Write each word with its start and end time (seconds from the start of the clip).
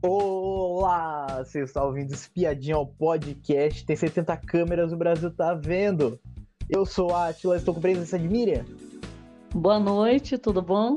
Olá, 0.00 1.42
você 1.42 1.64
está 1.64 1.84
ouvindo 1.84 2.12
Espiadinha 2.12 2.76
ao 2.76 2.86
podcast. 2.86 3.84
Tem 3.84 3.96
70 3.96 4.36
câmeras, 4.36 4.92
o 4.92 4.96
Brasil 4.96 5.28
tá 5.28 5.54
vendo. 5.54 6.20
Eu 6.70 6.86
sou 6.86 7.12
a 7.12 7.28
Atila, 7.28 7.56
estou 7.56 7.74
com 7.74 7.80
presença 7.80 8.16
de 8.16 8.28
Miriam. 8.28 8.64
Boa 9.52 9.80
noite, 9.80 10.38
tudo 10.38 10.62
bom? 10.62 10.94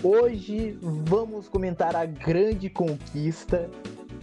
Hoje 0.00 0.78
vamos 0.80 1.48
comentar 1.48 1.96
a 1.96 2.06
grande 2.06 2.70
conquista 2.70 3.68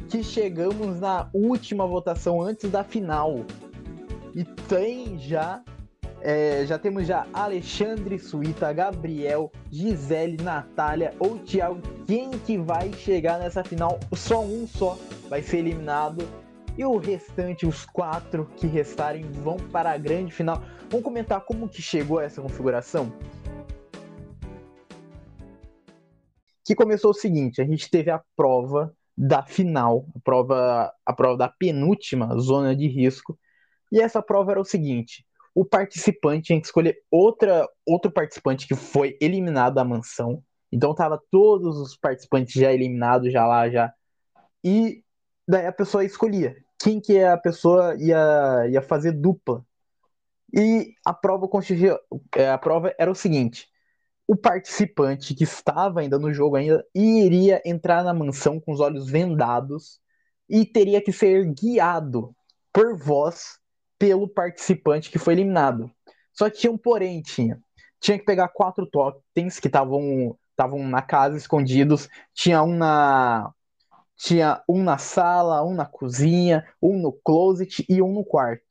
que 0.08 0.24
chegamos 0.24 1.02
na 1.02 1.30
última 1.34 1.86
votação 1.86 2.42
antes 2.42 2.72
da 2.72 2.86
final. 2.86 3.46
E 4.34 4.46
tem 4.70 5.20
já 5.20 5.62
é, 6.24 6.66
já 6.66 6.78
temos 6.78 7.08
já 7.08 7.26
Alexandre 7.34 8.20
Suíta, 8.20 8.72
Gabriel, 8.72 9.52
Gisele, 9.72 10.38
Natália 10.42 11.14
ou 11.20 11.40
Thiago. 11.40 11.82
Quem 12.06 12.32
que 12.32 12.58
vai 12.58 12.94
chegar 12.94 13.40
nessa 13.40 13.64
final? 13.64 14.00
Só 14.14 14.44
um 14.44 14.68
só 14.68 14.98
vai 15.28 15.42
ser 15.42 15.58
eliminado. 15.58 16.28
E 16.78 16.86
o 16.86 16.98
restante, 16.98 17.66
os 17.66 17.86
quatro 17.86 18.46
que 18.56 18.68
restarem, 18.68 19.24
vão 19.24 19.58
para 19.58 19.92
a 19.92 19.98
grande 19.98 20.32
final. 20.32 20.62
Vamos 20.90 21.04
comentar 21.04 21.42
como 21.42 21.68
que 21.68 21.82
chegou 21.82 22.20
essa 22.22 22.42
configuração? 22.42 23.12
Que 26.64 26.76
começou 26.76 27.12
o 27.12 27.16
seguinte, 27.16 27.62
a 27.62 27.66
gente 27.66 27.90
teve 27.90 28.12
a 28.12 28.22
prova 28.36 28.94
da 29.18 29.44
final, 29.44 30.06
a 30.16 30.20
prova, 30.20 30.94
a 31.06 31.14
prova 31.14 31.38
da 31.38 31.50
penúltima 31.50 32.38
zona 32.40 32.76
de 32.76 32.88
risco. 32.88 33.38
E 33.92 34.00
essa 34.00 34.22
prova 34.22 34.52
era 34.52 34.62
o 34.62 34.66
seguinte: 34.66 35.26
o 35.54 35.66
participante 35.66 36.48
tinha 36.48 36.60
que 36.60 36.68
escolher 36.68 36.98
outra, 37.10 37.68
outro 37.86 38.12
participante 38.12 38.68
que 38.68 38.76
foi 38.76 39.18
eliminado 39.22 39.76
da 39.76 39.84
mansão. 39.84 40.44
Então 40.72 40.96
tava 40.96 41.22
todos 41.30 41.78
os 41.78 41.98
participantes 41.98 42.54
já 42.54 42.72
eliminados, 42.72 43.32
já 43.32 43.46
lá, 43.46 43.70
já. 43.70 43.94
E 44.64 45.04
daí 45.48 45.66
a 45.66 45.72
pessoa 45.72 46.06
escolhia 46.06 46.56
quem 46.82 47.00
que 47.00 47.20
a 47.20 47.38
pessoa 47.38 47.96
ia, 48.00 48.68
ia 48.70 48.82
fazer 48.82 49.12
dupla. 49.12 49.66
E 50.54 50.94
a 51.06 51.14
prova 51.14 51.50
é, 52.36 52.50
a 52.50 52.58
prova 52.58 52.94
era 52.98 53.12
o 53.12 53.16
seguinte: 53.16 53.68
o 54.28 54.36
participante 54.36 55.36
que 55.36 55.44
estava 55.44 56.02
ainda 56.02 56.18
no 56.18 56.34
jogo 56.34 56.56
ainda 56.56 56.86
iria 56.96 57.62
entrar 57.66 58.04
na 58.04 58.14
mansão 58.14 58.60
com 58.60 58.72
os 58.72 58.80
olhos 58.80 59.10
vendados 59.10 60.00
e 60.50 60.66
teria 60.66 61.02
que 61.02 61.12
ser 61.12 61.46
guiado 61.54 62.36
por 62.74 62.98
voz 62.98 63.61
pelo 64.02 64.28
participante 64.28 65.12
que 65.12 65.20
foi 65.20 65.36
eliminado. 65.36 65.92
Só 66.34 66.50
que 66.50 66.58
tinha 66.58 66.72
um 66.72 66.78
porém, 66.78 67.22
tinha. 67.22 67.62
Tinha 68.00 68.18
que 68.18 68.26
pegar 68.26 68.48
quatro 68.48 68.88
totens 68.88 69.60
que 69.60 69.68
estavam 69.68 70.36
estavam 70.50 70.88
na 70.88 71.04
casa 71.04 71.38
escondidos, 71.38 72.10
tinha 72.34 72.64
um 72.64 72.76
na 72.76 73.54
tinha 74.18 74.64
um 74.68 74.84
na 74.84 74.98
sala, 74.98 75.64
um 75.64 75.76
na 75.76 75.86
cozinha, 75.86 76.68
um 76.82 77.00
no 77.00 77.12
closet 77.14 77.86
e 77.88 78.02
um 78.02 78.12
no 78.12 78.26
quarto. 78.26 78.64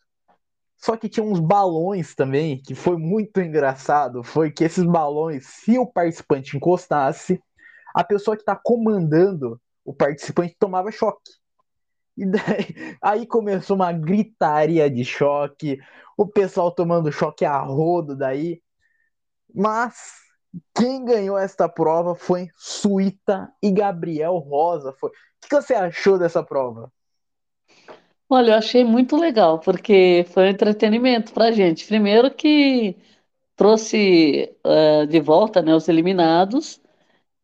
Só 0.77 0.97
que 0.97 1.09
tinha 1.09 1.25
uns 1.25 1.39
balões 1.39 2.13
também, 2.13 2.61
que 2.61 2.75
foi 2.75 2.97
muito 2.97 3.41
engraçado, 3.41 4.25
foi 4.25 4.51
que 4.51 4.65
esses 4.65 4.85
balões, 4.85 5.47
se 5.47 5.79
o 5.79 5.87
participante 5.87 6.57
encostasse, 6.57 7.41
a 7.95 8.03
pessoa 8.03 8.37
que 8.37 8.43
está 8.43 8.57
comandando 8.57 9.61
o 9.85 9.95
participante 9.95 10.57
tomava 10.59 10.91
choque. 10.91 11.40
E 12.21 12.27
daí, 12.27 12.97
aí 13.01 13.27
começou 13.27 13.75
uma 13.75 13.91
gritaria 13.93 14.91
de 14.91 15.07
choque, 15.07 15.79
o 16.19 16.27
pessoal 16.27 16.71
tomando 16.71 17.11
choque 17.11 17.47
a 17.47 17.59
rodo 17.59 18.15
daí. 18.15 18.61
Mas 19.55 19.95
quem 20.75 21.03
ganhou 21.03 21.39
esta 21.39 21.67
prova 21.67 22.15
foi 22.15 22.51
Suíta 22.59 23.51
e 23.63 23.71
Gabriel 23.71 24.37
Rosa. 24.37 24.93
Foi. 25.01 25.09
O 25.09 25.49
que 25.49 25.55
você 25.55 25.73
achou 25.73 26.19
dessa 26.19 26.43
prova? 26.43 26.93
Olha, 28.29 28.53
eu 28.53 28.59
achei 28.59 28.85
muito 28.85 29.17
legal, 29.17 29.59
porque 29.59 30.27
foi 30.29 30.45
um 30.45 30.51
entretenimento 30.51 31.33
pra 31.33 31.51
gente. 31.51 31.87
Primeiro 31.87 32.31
que 32.31 32.97
trouxe 33.57 34.55
uh, 34.65 35.07
de 35.07 35.21
volta 35.21 35.63
né, 35.63 35.75
os 35.75 35.89
eliminados, 35.89 36.81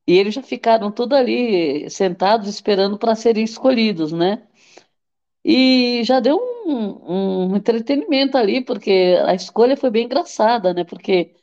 e 0.07 0.19
eles 0.19 0.35
já 0.35 0.43
ficaram 0.43 0.91
tudo 0.93 1.17
ali 1.17 1.89
sentados 1.91 2.47
esperando 2.49 2.99
para 2.99 3.15
serem 3.15 3.43
escolhidos, 3.43 4.13
né? 4.13 4.43
E 5.49 6.03
já 6.05 6.19
deu 6.19 6.37
um, 6.67 7.51
um, 7.53 7.57
entretenimento 7.57 8.37
ali, 8.37 8.65
porque 8.65 9.17
a 9.25 9.33
escolha 9.35 9.77
foi 9.77 9.91
bem 9.91 10.07
engraçada, 10.07 10.75
né? 10.75 10.83
Porque 10.85 11.37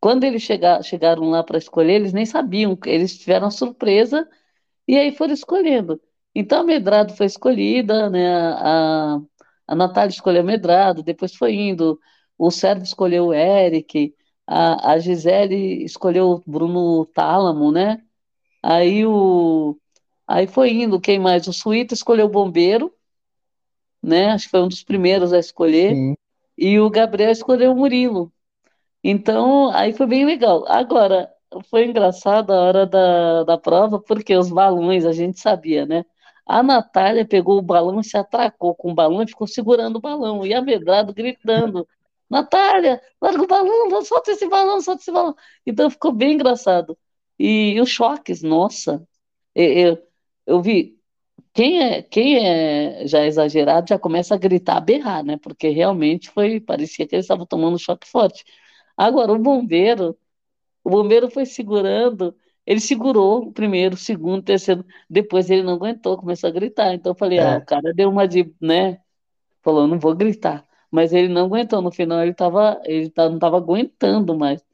quando 0.00 0.24
eles 0.24 0.42
chega, 0.42 0.82
chegaram 0.82 1.30
lá 1.30 1.42
para 1.44 1.58
escolher, 1.58 1.94
eles 1.94 2.12
nem 2.12 2.26
sabiam, 2.26 2.78
eles 2.86 3.18
tiveram 3.18 3.48
a 3.48 3.50
surpresa 3.50 4.28
e 4.88 4.98
aí 4.98 5.12
foram 5.16 5.34
escolhendo. 5.34 6.00
Então 6.34 6.60
a 6.60 6.64
Medrado 6.64 7.14
foi 7.16 7.26
escolhida, 7.26 8.10
né? 8.10 8.28
A, 8.28 9.20
a 9.68 9.74
Natália 9.74 10.10
escolheu 10.12 10.44
Medrado, 10.44 11.02
depois 11.02 11.34
foi 11.34 11.54
indo, 11.54 11.98
o 12.38 12.50
Sérgio 12.50 12.84
escolheu 12.84 13.28
o 13.28 13.34
Eric, 13.34 14.14
a, 14.46 14.92
a 14.92 14.98
Gisele 14.98 15.84
escolheu 15.84 16.30
o 16.32 16.42
Bruno 16.46 17.06
Tálamo, 17.06 17.72
né? 17.72 18.02
Aí 18.62 19.06
o 19.06 19.78
aí 20.26 20.46
foi 20.46 20.72
indo, 20.72 21.00
quem 21.00 21.18
mais? 21.18 21.46
O 21.48 21.52
Suíta 21.54 21.94
escolheu 21.94 22.26
o 22.26 22.28
Bombeiro, 22.30 22.95
né? 24.02 24.30
Acho 24.30 24.44
que 24.46 24.50
foi 24.50 24.62
um 24.62 24.68
dos 24.68 24.82
primeiros 24.82 25.32
a 25.32 25.38
escolher. 25.38 25.94
Sim. 25.94 26.14
E 26.56 26.78
o 26.80 26.90
Gabriel 26.90 27.30
escolheu 27.30 27.72
o 27.72 27.76
Murilo. 27.76 28.32
Então, 29.04 29.70
aí 29.70 29.92
foi 29.92 30.06
bem 30.06 30.24
legal. 30.24 30.64
Agora, 30.68 31.30
foi 31.70 31.86
engraçado 31.86 32.52
a 32.52 32.60
hora 32.60 32.86
da, 32.86 33.44
da 33.44 33.58
prova, 33.58 34.00
porque 34.00 34.34
os 34.36 34.50
balões, 34.50 35.04
a 35.04 35.12
gente 35.12 35.40
sabia, 35.40 35.86
né? 35.86 36.04
A 36.46 36.62
Natália 36.62 37.26
pegou 37.26 37.58
o 37.58 37.62
balão 37.62 38.00
e 38.00 38.04
se 38.04 38.16
atracou 38.16 38.74
com 38.74 38.92
o 38.92 38.94
balão 38.94 39.22
e 39.22 39.28
ficou 39.28 39.46
segurando 39.46 39.96
o 39.96 40.00
balão. 40.00 40.46
E 40.46 40.54
a 40.54 40.62
Medrado 40.62 41.12
gritando: 41.12 41.86
Natália, 42.30 43.00
larga 43.20 43.42
o 43.42 43.46
balão, 43.46 44.02
solta 44.02 44.32
esse 44.32 44.48
balão, 44.48 44.80
solta 44.80 45.02
esse 45.02 45.12
balão. 45.12 45.34
Então 45.66 45.90
ficou 45.90 46.12
bem 46.12 46.34
engraçado. 46.34 46.96
E, 47.38 47.72
e 47.74 47.80
os 47.80 47.90
choques, 47.90 48.42
nossa. 48.42 49.06
Eu, 49.54 49.72
eu, 49.72 50.08
eu 50.46 50.62
vi 50.62 50.95
quem 51.52 51.82
é, 51.82 52.02
quem 52.02 52.38
é 52.46 53.06
já 53.06 53.24
exagerado 53.26 53.88
já 53.88 53.98
começa 53.98 54.34
a 54.34 54.38
gritar, 54.38 54.76
a 54.76 54.80
berrar, 54.80 55.24
né? 55.24 55.38
Porque 55.38 55.68
realmente 55.68 56.30
foi, 56.30 56.60
parecia 56.60 57.06
que 57.06 57.14
ele 57.14 57.20
estava 57.22 57.46
tomando 57.46 57.74
um 57.76 57.78
choque 57.78 58.06
forte. 58.06 58.44
Agora, 58.96 59.32
o 59.32 59.38
bombeiro, 59.38 60.18
o 60.84 60.90
bombeiro 60.90 61.30
foi 61.30 61.46
segurando, 61.46 62.36
ele 62.66 62.80
segurou 62.80 63.48
o 63.48 63.52
primeiro, 63.52 63.94
o 63.94 63.98
segundo, 63.98 64.40
o 64.40 64.42
terceiro, 64.42 64.84
depois 65.08 65.50
ele 65.50 65.62
não 65.62 65.74
aguentou, 65.74 66.18
começou 66.18 66.48
a 66.48 66.52
gritar. 66.52 66.94
Então 66.94 67.12
eu 67.12 67.16
falei, 67.16 67.38
ah, 67.38 67.42
é. 67.42 67.54
ah, 67.56 67.58
o 67.58 67.64
cara 67.66 67.94
deu 67.94 68.10
uma 68.10 68.26
de, 68.28 68.52
né? 68.60 69.00
Falou, 69.62 69.86
não 69.86 69.98
vou 69.98 70.14
gritar. 70.16 70.66
Mas 70.90 71.12
ele 71.12 71.28
não 71.28 71.46
aguentou, 71.46 71.82
no 71.82 71.92
final 71.92 72.22
ele 72.22 72.34
tava, 72.34 72.80
ele 72.84 73.10
tá, 73.10 73.28
não 73.28 73.36
estava 73.36 73.56
aguentando 73.58 74.36
mais. 74.36 74.64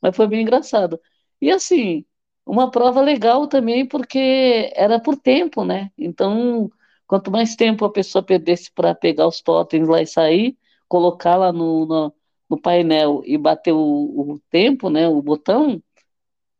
Mas 0.00 0.16
foi 0.16 0.26
bem 0.28 0.42
engraçado. 0.42 1.00
E 1.40 1.50
assim, 1.50 2.04
uma 2.46 2.70
prova 2.70 3.00
legal 3.00 3.46
também, 3.48 3.86
porque 3.86 4.72
era 4.74 5.00
por 5.00 5.16
tempo, 5.16 5.64
né? 5.64 5.90
Então, 5.96 6.70
quanto 7.06 7.30
mais 7.30 7.56
tempo 7.56 7.84
a 7.84 7.92
pessoa 7.92 8.22
perdesse 8.22 8.70
para 8.72 8.94
pegar 8.94 9.26
os 9.28 9.40
totens 9.40 9.88
lá 9.88 10.02
e 10.02 10.06
sair, 10.06 10.58
colocar 10.88 11.36
lá 11.36 11.52
no, 11.52 11.86
no, 11.86 12.14
no 12.50 12.60
painel 12.60 13.22
e 13.24 13.38
bater 13.38 13.72
o, 13.72 13.78
o, 13.78 14.40
tempo, 14.50 14.90
né? 14.90 15.08
O 15.08 15.22
botão, 15.22 15.82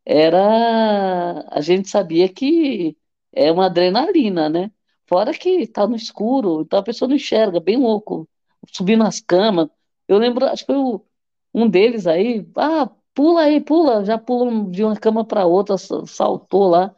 era. 0.05 1.47
A 1.51 1.61
gente 1.61 1.89
sabia 1.89 2.29
que 2.29 2.97
é 3.33 3.51
uma 3.53 3.67
adrenalina, 3.67 4.49
né? 4.49 4.71
Fora 5.07 5.33
que 5.35 5.67
tá 5.67 5.87
no 5.87 5.97
escuro, 5.97 6.63
então 6.63 6.79
a 6.79 6.83
pessoa 6.83 7.09
não 7.09 7.17
enxerga, 7.17 7.61
bem 7.61 7.77
louco, 7.77 8.29
subindo 8.73 9.01
nas 9.05 9.21
camas. 9.21 9.69
Eu 10.09 10.19
lembro, 10.19 10.47
acho 10.47 10.65
que 10.67 10.73
o, 10.73 11.05
um 11.55 11.69
deles 11.69 12.07
aí, 12.07 12.47
ah, 12.57 12.91
pula 13.15 13.43
aí, 13.43 13.61
pula, 13.61 14.05
já 14.05 14.19
pula 14.19 14.71
de 14.71 14.85
uma 14.85 14.97
cama 14.97 15.25
para 15.25 15.47
outra, 15.47 15.77
saltou 15.79 16.69
lá. 16.69 16.95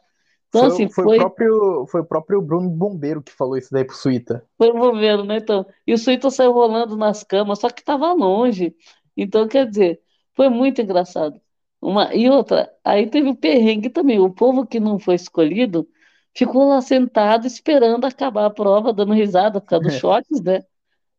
Então, 0.49 0.63
foi, 0.63 0.69
assim, 0.69 0.89
foi, 0.89 1.05
foi... 1.05 1.17
O 1.17 1.21
próprio, 1.21 1.87
foi 1.87 2.01
o 2.01 2.05
próprio 2.05 2.41
Bruno 2.41 2.71
Bombeiro 2.71 3.23
que 3.23 3.33
falou 3.33 3.57
isso 3.57 3.73
daí 3.73 3.85
pro 3.85 3.97
Suíta. 3.97 4.45
Foi 4.57 4.71
o 4.71 4.75
Bombeiro, 4.75 5.25
né? 5.25 5.39
Então, 5.39 5.67
e 5.87 5.93
o 5.93 5.99
Suíta 5.99 6.31
saiu 6.31 6.53
rolando 6.53 6.97
nas 6.97 7.25
camas, 7.25 7.59
só 7.59 7.69
que 7.69 7.85
tava 7.85 8.13
longe. 8.13 8.75
Então, 9.17 9.49
quer 9.49 9.69
dizer, 9.69 10.01
foi 10.35 10.49
muito 10.49 10.81
engraçado. 10.81 11.41
Uma, 11.81 12.15
e 12.15 12.31
outra, 12.31 12.73
aí 12.85 13.09
teve 13.09 13.29
o 13.29 13.37
perrengue 13.37 13.91
também. 13.91 14.19
O 14.21 14.31
povo 14.31 14.67
que 14.67 14.81
não 14.81 14.99
foi 14.99 15.17
escolhido 15.17 15.87
ficou 16.35 16.69
lá 16.69 16.81
sentado 16.81 17.47
esperando 17.47 18.05
acabar 18.07 18.47
a 18.47 18.51
prova, 18.51 18.93
dando 18.93 19.13
risada 19.13 19.61
por 19.61 19.69
causa 19.69 19.85
dos 19.85 19.95
choques, 19.99 20.41
né? 20.41 20.63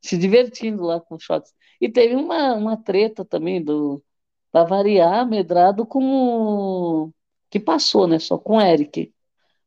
Se 0.02 0.18
divertindo 0.18 0.84
lá 0.84 1.00
com 1.00 1.16
os 1.16 1.24
choques. 1.24 1.54
E 1.80 1.90
teve 1.90 2.16
uma, 2.16 2.54
uma 2.54 2.78
treta 2.78 3.26
também 3.26 3.64
do, 3.64 4.02
para 4.56 4.64
variar, 4.64 5.28
Medrado 5.28 5.86
com 5.86 7.12
que 7.50 7.60
passou, 7.60 8.08
né? 8.08 8.20
Só 8.20 8.38
com 8.38 8.56
o 8.56 8.62
Eric. 8.62 9.14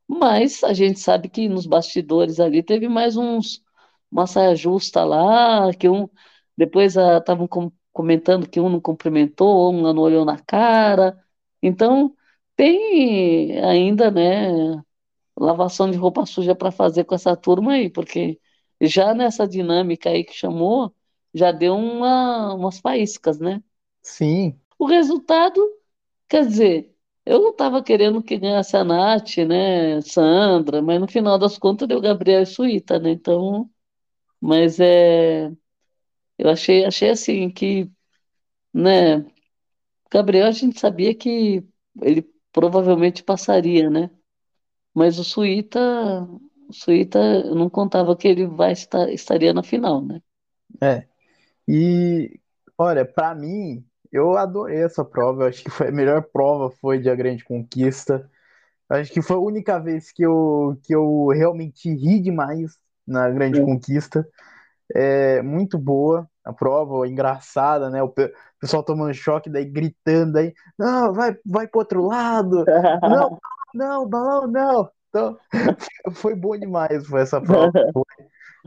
Mas 0.09 0.65
a 0.65 0.73
gente 0.75 1.01
sabe 1.01 1.29
que 1.29 1.49
nos 1.49 1.67
bastidores 1.67 2.41
ali 2.41 2.63
teve 2.63 2.89
mais 2.89 3.17
uns 3.17 3.63
uma 4.11 4.27
saia 4.27 4.57
justa 4.57 5.05
lá, 5.05 5.73
que 5.75 5.89
um 5.89 6.09
depois 6.57 6.97
estavam 6.97 7.47
ah, 7.47 7.71
comentando 7.93 8.49
que 8.49 8.61
um 8.61 8.71
não 8.71 8.81
cumprimentou, 8.81 9.75
um 9.75 9.83
não 9.83 9.99
olhou 10.03 10.25
na 10.25 10.39
cara. 10.41 11.19
Então 11.63 12.17
tem 12.57 13.61
ainda, 13.65 14.11
né? 14.11 14.83
lavação 15.39 15.91
de 15.91 15.99
roupa 15.99 16.27
suja 16.27 16.55
para 16.55 16.71
fazer 16.73 17.05
com 17.05 17.15
essa 17.15 17.37
turma 17.37 17.75
aí, 17.75 17.91
porque 17.91 18.41
já 18.81 19.15
nessa 19.15 19.47
dinâmica 19.49 20.11
aí 20.11 20.25
que 20.25 20.35
chamou, 20.35 20.95
já 21.35 21.53
deu 21.53 21.77
uma, 21.77 22.55
umas 22.55 22.79
faíscas, 22.81 23.39
né? 23.41 23.63
Sim. 24.03 24.59
O 24.79 24.87
resultado, 24.87 25.61
quer 26.29 26.47
dizer, 26.47 26.95
eu 27.27 27.41
não 27.41 27.51
estava 27.51 27.83
querendo 27.83 28.23
que 28.23 28.39
ganhasse 28.39 28.77
a 28.77 28.85
Nath, 28.85 29.37
né, 29.39 30.01
Sandra, 30.03 30.81
mas 30.83 31.01
no 31.01 31.09
final 31.09 31.39
das 31.39 31.59
contas 31.59 31.89
deu 31.89 32.01
Gabriel 32.01 32.43
e 32.43 32.47
Suíta, 32.47 32.99
né? 32.99 33.11
Então, 33.11 33.71
mas 34.41 34.81
é, 34.81 35.51
eu 36.39 36.49
achei, 36.51 36.85
achei 36.85 37.11
assim 37.11 37.51
que, 37.51 37.91
né, 38.73 39.25
Gabriel 40.11 40.47
a 40.49 40.53
gente 40.53 40.81
sabia 40.81 41.15
que 41.15 41.65
ele 42.03 42.23
provavelmente 42.53 43.23
passaria, 43.23 43.91
né? 43.91 44.11
Mas 44.95 45.19
o 45.19 45.25
Suíta, 45.25 45.81
o 46.69 46.73
Suíta, 46.73 47.19
eu 47.19 47.55
não 47.55 47.71
contava 47.71 48.17
que 48.17 48.27
ele 48.29 48.47
vai 48.47 48.73
estar, 48.73 49.11
estaria 49.13 49.53
na 49.53 49.63
final, 49.63 50.05
né? 50.05 50.23
É. 50.81 51.07
E 51.67 52.41
olha, 52.77 53.05
para 53.05 53.35
mim, 53.35 53.88
eu 54.13 54.37
adorei 54.37 54.83
essa 54.83 55.05
prova. 55.05 55.45
Eu 55.45 55.49
acho 55.49 55.63
que 55.65 55.71
foi 55.71 55.89
a 55.89 55.93
melhor 55.93 56.23
prova 56.23 56.71
foi 56.71 56.99
de 56.99 57.11
A 57.11 57.15
Grande 57.15 57.45
Conquista. 57.45 58.31
Acho 58.91 59.13
que 59.13 59.23
foi 59.23 59.37
a 59.37 59.41
única 59.41 59.79
vez 59.81 60.13
que 60.13 60.23
eu, 60.25 60.79
que 60.85 60.95
eu 60.95 61.29
realmente 61.29 61.91
ri 61.95 62.21
demais 62.21 62.79
na 63.07 63.31
Grande 63.31 63.61
É. 63.61 63.65
Conquista. 63.65 64.27
É 64.95 65.43
muito 65.43 65.79
boa 65.79 66.29
a 66.45 66.53
prova, 66.53 67.07
engraçada, 67.09 67.91
né? 67.91 68.03
O 68.03 68.09
pe- 68.09 68.33
pessoal 68.61 68.83
tomando 68.83 69.13
choque, 69.15 69.51
daí 69.51 69.65
gritando 69.67 70.39
aí, 70.39 70.55
não, 70.79 71.13
vai, 71.13 71.37
vai 71.45 71.69
pro 71.69 71.81
outro 71.81 72.03
lado, 72.07 72.65
não, 73.05 73.39
não, 73.75 74.09
balão, 74.09 74.47
não. 74.49 74.91
Então, 75.11 75.39
foi 76.15 76.35
bom 76.35 76.57
demais 76.59 77.07
foi 77.07 77.23
essa 77.23 77.41
prova. 77.41 77.73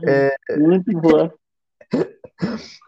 É, 0.06 0.36
Muito 0.56 0.92
boa. 1.00 1.32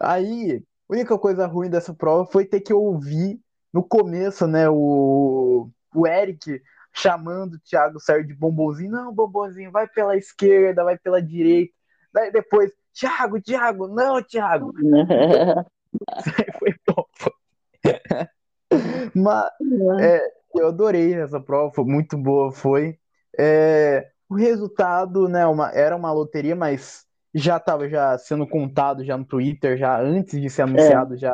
Aí, 0.01 0.63
a 0.89 0.93
única 0.93 1.17
coisa 1.17 1.45
ruim 1.45 1.69
dessa 1.69 1.93
prova 1.93 2.25
foi 2.25 2.45
ter 2.45 2.61
que 2.61 2.73
ouvir 2.73 3.39
no 3.73 3.83
começo, 3.83 4.47
né, 4.47 4.69
o, 4.69 5.69
o 5.93 6.07
Eric 6.07 6.61
chamando 6.93 7.55
o 7.55 7.59
Thiago 7.59 7.99
Sérgio 7.99 8.27
de 8.27 8.33
bombonzinho. 8.33 8.91
Não, 8.91 9.13
bombonzinho, 9.13 9.71
vai 9.71 9.87
pela 9.87 10.15
esquerda, 10.15 10.83
vai 10.83 10.97
pela 10.97 11.21
direita. 11.21 11.73
Daí 12.13 12.31
depois, 12.31 12.71
Thiago, 12.93 13.41
Thiago, 13.41 13.87
não, 13.87 14.23
Thiago. 14.23 14.71
Foi 16.59 16.75
bom. 16.87 17.05
Mas 19.13 19.49
é, 20.01 20.21
eu 20.55 20.67
adorei 20.67 21.13
essa 21.13 21.39
prova, 21.39 21.73
foi 21.73 21.85
muito 21.85 22.17
boa, 22.17 22.51
foi. 22.51 22.97
É, 23.37 24.09
o 24.29 24.35
resultado, 24.35 25.29
né, 25.29 25.45
uma, 25.45 25.71
era 25.71 25.95
uma 25.95 26.11
loteria, 26.11 26.55
mas 26.55 27.05
já 27.35 27.57
estava 27.57 27.89
já 27.89 28.17
sendo 28.17 28.47
contado 28.47 29.03
já 29.03 29.17
no 29.17 29.25
Twitter, 29.25 29.77
já 29.77 29.99
antes 30.01 30.39
de 30.41 30.49
ser 30.49 30.61
anunciado, 30.61 31.17
já 31.17 31.33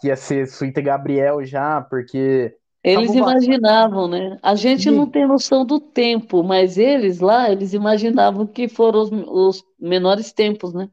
que 0.00 0.06
ia 0.06 0.16
ser 0.16 0.46
Suíta 0.46 0.80
e 0.80 0.84
Gabriel 0.84 1.44
já, 1.44 1.80
porque 1.80 2.56
Eles 2.82 3.12
imaginavam, 3.12 4.08
né? 4.08 4.38
A 4.42 4.54
gente 4.54 4.84
Sim. 4.84 4.92
não 4.92 5.06
tem 5.10 5.26
noção 5.26 5.66
do 5.66 5.80
tempo, 5.80 6.42
mas 6.42 6.78
eles 6.78 7.18
lá, 7.20 7.50
eles 7.50 7.74
imaginavam 7.74 8.46
que 8.46 8.68
foram 8.68 9.00
os, 9.00 9.10
os 9.12 9.64
menores 9.78 10.32
tempos, 10.32 10.72
né? 10.72 10.88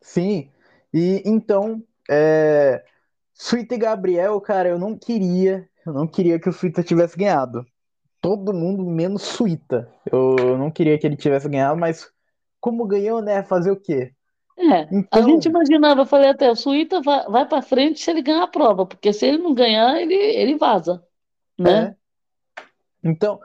Sim, 0.00 0.48
e 0.94 1.20
então, 1.26 1.82
é, 2.08 2.82
Suíta 3.34 3.74
e 3.74 3.78
Gabriel, 3.78 4.40
cara, 4.40 4.68
eu 4.68 4.78
não 4.78 4.96
queria, 4.96 5.68
eu 5.84 5.92
não 5.92 6.06
queria 6.06 6.38
que 6.38 6.48
o 6.48 6.52
Suíta 6.52 6.82
tivesse 6.82 7.18
ganhado. 7.18 7.66
Todo 8.20 8.54
mundo 8.54 8.84
menos 8.84 9.22
Suíta. 9.22 9.92
Eu 10.10 10.56
não 10.56 10.70
queria 10.70 10.98
que 10.98 11.06
ele 11.06 11.16
tivesse 11.16 11.48
ganhado, 11.48 11.78
mas 11.78 12.10
como 12.66 12.84
ganhou, 12.84 13.22
né? 13.22 13.44
Fazer 13.44 13.70
o 13.70 13.80
quê? 13.80 14.12
É, 14.58 14.92
a 15.12 15.20
Então, 15.20 15.22
gente 15.22 15.46
imaginava, 15.48 16.00
eu 16.02 16.06
falei 16.06 16.30
até, 16.30 16.50
o 16.50 16.56
Suíta 16.56 17.00
vai, 17.02 17.24
vai 17.26 17.46
para 17.46 17.62
frente 17.62 18.00
se 18.00 18.10
ele 18.10 18.22
ganhar 18.22 18.42
a 18.44 18.48
prova, 18.48 18.86
porque 18.86 19.12
se 19.12 19.26
ele 19.26 19.38
não 19.38 19.54
ganhar, 19.54 20.00
ele, 20.00 20.14
ele 20.14 20.56
vaza, 20.56 21.04
né? 21.58 21.92
é. 21.92 21.96
Então, 23.02 23.40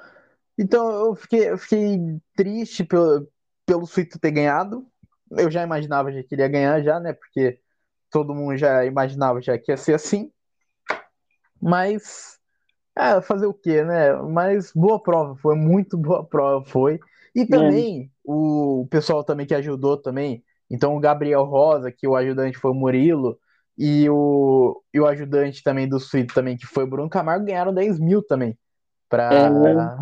então 0.57 0.91
eu 1.07 1.15
fiquei, 1.15 1.49
eu 1.51 1.57
fiquei 1.57 1.99
triste 2.35 2.83
pelo, 2.83 3.27
pelo 3.65 3.85
Suíta 3.85 4.19
ter 4.19 4.31
ganhado. 4.31 4.87
Eu 5.31 5.51
já 5.51 5.63
imaginava 5.63 6.11
já 6.11 6.23
que 6.23 6.35
ele 6.35 6.41
ia 6.43 6.47
ganhar 6.47 6.81
já, 6.83 6.99
né? 6.99 7.13
Porque 7.13 7.59
todo 8.11 8.35
mundo 8.35 8.57
já 8.57 8.85
imaginava 8.85 9.41
já 9.41 9.57
que 9.57 9.71
ia 9.71 9.77
ser 9.77 9.95
assim. 9.95 10.31
Mas, 11.61 12.39
é, 12.97 13.21
fazer 13.21 13.47
o 13.47 13.53
quê, 13.53 13.83
né? 13.83 14.13
Mas 14.15 14.71
boa 14.73 15.01
prova, 15.01 15.35
foi 15.37 15.55
muito 15.55 15.97
boa 15.97 16.25
prova, 16.25 16.65
foi. 16.65 16.99
E 17.35 17.45
também 17.45 18.11
o 18.31 18.87
pessoal 18.89 19.23
também 19.23 19.45
que 19.45 19.55
ajudou 19.55 19.97
também. 20.01 20.43
Então 20.69 20.95
o 20.95 20.99
Gabriel 20.99 21.43
Rosa, 21.43 21.91
que 21.91 22.07
o 22.07 22.15
ajudante 22.15 22.57
foi 22.57 22.71
o 22.71 22.73
Murilo, 22.73 23.37
e 23.77 24.09
o, 24.09 24.81
e 24.93 24.99
o 24.99 25.07
ajudante 25.07 25.63
também 25.63 25.87
do 25.87 25.99
Suíte 25.99 26.33
também, 26.33 26.57
que 26.57 26.65
foi 26.67 26.83
o 26.83 26.87
Bruno 26.87 27.09
Camargo, 27.09 27.45
ganharam 27.45 27.73
10 27.73 27.99
mil 27.99 28.21
também. 28.23 28.57
Pra, 29.09 29.97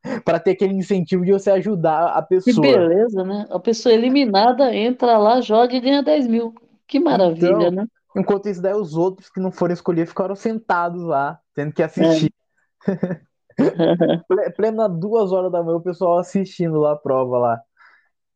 pra 0.24 0.38
ter 0.40 0.52
aquele 0.52 0.74
incentivo 0.74 1.24
de 1.24 1.32
você 1.32 1.50
ajudar 1.52 2.06
a 2.16 2.22
Que 2.44 2.52
pessoa. 2.52 2.60
beleza, 2.60 3.24
né? 3.24 3.46
A 3.50 3.58
pessoa 3.58 3.92
eliminada 3.94 4.74
entra 4.74 5.16
lá, 5.18 5.40
joga 5.40 5.74
e 5.74 5.80
ganha 5.80 6.02
10 6.02 6.26
mil. 6.26 6.54
Que 6.86 6.98
maravilha, 7.00 7.70
Então, 7.70 7.70
né? 7.70 7.86
Enquanto 8.14 8.48
isso, 8.48 8.60
daí 8.60 8.74
os 8.74 8.94
outros 8.94 9.30
que 9.30 9.40
não 9.40 9.50
foram 9.50 9.72
escolher 9.74 10.06
ficaram 10.06 10.34
sentados 10.36 11.02
lá, 11.02 11.40
tendo 11.54 11.72
que 11.72 11.82
assistir. 11.82 12.30
Ple- 12.30 12.34
Plena 14.56 14.88
duas 14.88 15.32
horas 15.32 15.52
da 15.52 15.62
manhã, 15.62 15.76
o 15.76 15.82
pessoal 15.82 16.18
assistindo 16.18 16.78
lá 16.80 16.92
a 16.92 16.96
prova 16.96 17.38
lá. 17.38 17.60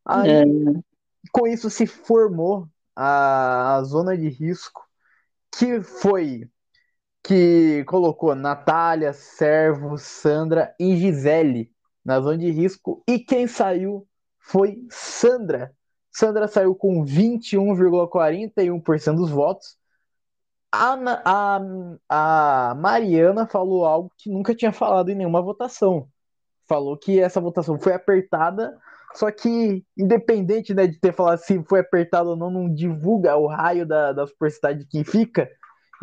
Aí, 0.05 0.29
É, 0.29 0.45
com 1.31 1.47
isso 1.47 1.69
se 1.69 1.85
formou 1.87 2.67
a, 2.95 3.75
a 3.77 3.83
zona 3.83 4.17
de 4.17 4.29
risco, 4.29 4.81
que 5.57 5.81
foi 5.81 6.49
que 7.23 7.83
colocou 7.85 8.35
Natália, 8.35 9.13
Servo, 9.13 9.97
Sandra 9.97 10.73
e 10.79 10.95
Gisele 10.97 11.71
na 12.05 12.19
zona 12.21 12.37
de 12.37 12.49
risco. 12.51 13.03
E 13.07 13.19
quem 13.19 13.47
saiu 13.47 14.07
foi 14.39 14.77
Sandra. 14.89 15.73
Sandra 16.11 16.47
saiu 16.47 16.73
com 16.75 17.03
21,41% 17.05 19.17
dos 19.17 19.29
votos. 19.29 19.76
A, 20.71 20.95
a, 21.25 21.59
a 22.09 22.75
Mariana 22.75 23.47
falou 23.47 23.85
algo 23.85 24.11
que 24.17 24.29
nunca 24.29 24.53
tinha 24.53 24.71
falado 24.71 25.09
em 25.09 25.15
nenhuma 25.15 25.41
votação. 25.41 26.07
Falou 26.67 26.97
que 26.97 27.19
essa 27.19 27.39
votação 27.39 27.79
foi 27.79 27.93
apertada, 27.93 28.77
só 29.15 29.31
que, 29.31 29.85
independente 29.97 30.73
né, 30.73 30.85
de 30.85 30.99
ter 30.99 31.13
falado 31.13 31.39
se 31.39 31.63
foi 31.63 31.79
apertado 31.79 32.31
ou 32.31 32.35
não, 32.35 32.51
não 32.51 32.73
divulga 32.73 33.37
o 33.37 33.47
raio 33.47 33.85
da, 33.85 34.11
da 34.11 34.25
porcentagem 34.37 34.79
de 34.79 34.87
quem 34.87 35.03
fica. 35.03 35.49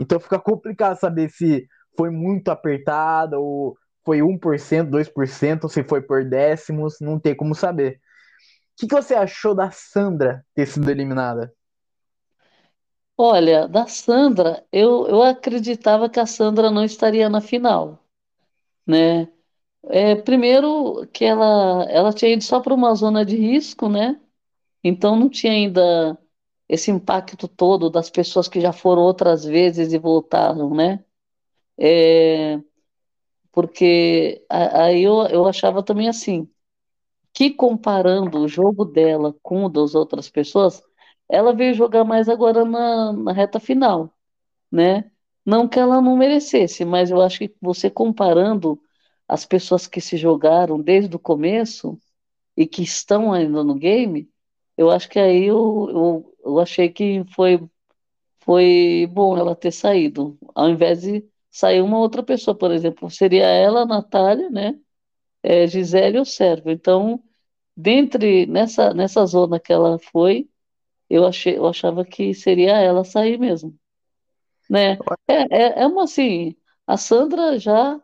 Então 0.01 0.19
fica 0.19 0.39
complicado 0.39 0.99
saber 0.99 1.31
se 1.31 1.67
foi 1.97 2.11
muito 2.11 2.49
apertada 2.51 3.39
ou 3.39 3.77
foi 4.05 4.19
1%, 4.19 4.91
2%, 4.91 5.63
ou 5.63 5.69
se 5.69 5.83
foi 5.85 6.03
por 6.03 6.25
décimos, 6.25 6.97
não 7.01 7.19
tem 7.19 7.35
como 7.35 7.55
saber. 7.55 8.01
O 8.73 8.81
que, 8.81 8.87
que 8.89 8.95
você 8.95 9.15
achou 9.15 9.55
da 9.55 9.71
Sandra 9.71 10.45
ter 10.55 10.67
sido 10.67 10.91
eliminada? 10.91 11.53
Olha, 13.17 13.69
da 13.69 13.87
Sandra, 13.87 14.67
eu, 14.73 15.07
eu 15.07 15.23
acreditava 15.23 16.09
que 16.11 16.19
a 16.19 16.27
Sandra 16.27 16.71
não 16.71 16.85
estaria 16.85 17.29
na 17.29 17.41
final, 17.41 17.99
né? 18.87 19.29
É, 19.91 20.17
primeiro 20.17 21.07
que 21.13 21.25
ela, 21.25 21.85
ela 21.91 22.13
tinha 22.13 22.33
ido 22.33 22.45
só 22.45 22.61
para 22.61 22.75
uma 22.75 22.95
zona 22.95 23.25
de 23.25 23.37
risco, 23.37 23.89
né? 23.89 24.21
Então 24.85 25.17
não 25.17 25.29
tinha 25.31 25.53
ainda 25.55 26.19
esse 26.69 26.91
impacto 26.91 27.49
todo 27.49 27.91
das 27.91 28.11
pessoas 28.11 28.49
que 28.49 28.61
já 28.61 28.73
foram 28.73 29.03
outras 29.03 29.45
vezes 29.45 29.93
e 29.93 29.99
voltaram, 29.99 30.75
né? 30.75 31.05
É, 31.79 32.61
porque 33.53 34.45
aí 34.51 35.03
eu, 35.03 35.27
eu 35.29 35.47
achava 35.47 35.83
também 35.83 36.09
assim, 36.09 36.49
que 37.33 37.51
comparando 37.53 38.41
o 38.41 38.49
jogo 38.49 38.85
dela 38.85 39.35
com 39.43 39.65
o 39.67 39.69
das 39.69 39.95
outras 39.95 40.31
pessoas, 40.31 40.83
ela 41.35 41.55
veio 41.55 41.75
jogar 41.75 42.05
mais 42.05 42.29
agora 42.29 42.65
na, 42.65 43.13
na 43.13 43.33
reta 43.33 43.61
final, 43.61 44.15
né? 44.73 45.11
Não 45.47 45.69
que 45.69 45.79
ela 45.79 46.01
não 46.01 46.17
merecesse, 46.17 46.85
mas 46.85 47.11
eu 47.11 47.21
acho 47.23 47.39
que 47.41 47.55
você 47.61 47.91
comparando 47.91 48.81
as 49.29 49.45
pessoas 49.47 49.87
que 49.87 50.01
se 50.01 50.17
jogaram 50.17 50.81
desde 50.81 51.17
o 51.17 51.19
começo 51.19 51.99
e 52.57 52.67
que 52.67 52.83
estão 52.83 53.33
ainda 53.33 53.65
no 53.65 53.75
game, 53.77 54.31
eu 54.77 54.91
acho 54.91 55.09
que 55.09 55.19
aí 55.19 55.45
eu, 55.47 55.89
eu, 55.91 56.37
eu 56.45 56.61
achei 56.61 56.89
que 56.91 57.25
foi, 57.35 57.61
foi 58.41 59.09
bom 59.13 59.37
ela 59.37 59.57
ter 59.57 59.73
saído, 59.73 60.39
ao 60.55 60.69
invés 60.71 61.03
de 61.03 61.25
sair 61.51 61.81
uma 61.83 61.99
outra 61.99 62.23
pessoa, 62.23 62.57
por 62.57 62.71
exemplo, 62.73 63.11
seria 63.11 63.45
ela, 63.47 63.83
a 63.83 63.87
Natália, 63.87 64.51
né? 64.51 64.79
É, 65.43 65.67
Gisele 65.67 66.19
ou 66.19 66.25
Sérvio. 66.25 66.73
Então, 66.73 67.23
dentre 67.77 68.47
nessa, 68.47 68.95
nessa 68.95 69.27
zona 69.27 69.61
que 69.61 69.73
ela 69.73 69.99
foi, 69.99 70.49
eu 71.09 71.27
achei, 71.27 71.57
eu 71.59 71.67
achava 71.67 72.05
que 72.05 72.35
seria 72.35 72.73
ela 72.81 73.05
sair 73.05 73.39
mesmo, 73.39 73.79
né? 74.69 74.95
É, 75.29 75.35
é, 75.81 75.83
é 75.83 75.87
uma 75.87 76.05
assim, 76.05 76.57
a 76.87 76.97
Sandra 76.97 77.59
já 77.59 78.01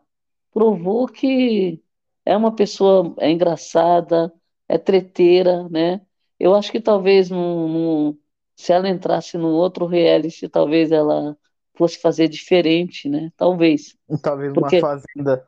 provou 0.51 1.07
que 1.07 1.83
é 2.25 2.35
uma 2.37 2.55
pessoa 2.55 3.15
é 3.19 3.31
engraçada, 3.31 4.33
é 4.67 4.77
treteira, 4.77 5.67
né? 5.69 6.01
Eu 6.39 6.55
acho 6.55 6.71
que 6.71 6.81
talvez 6.81 7.29
num, 7.29 7.67
num, 7.67 8.19
se 8.55 8.73
ela 8.73 8.89
entrasse 8.89 9.37
num 9.37 9.53
outro 9.53 9.85
reality, 9.85 10.49
talvez 10.49 10.91
ela 10.91 11.37
fosse 11.75 11.99
fazer 11.99 12.27
diferente, 12.27 13.09
né? 13.09 13.31
Talvez. 13.37 13.97
Talvez 14.21 14.51
uma 14.53 14.61
Porque 14.61 14.79
fazenda. 14.79 15.47